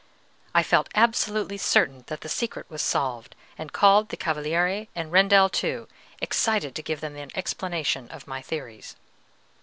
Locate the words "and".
3.55-3.71, 4.95-5.11